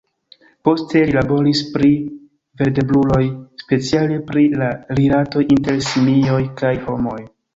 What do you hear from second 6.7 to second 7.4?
homoj.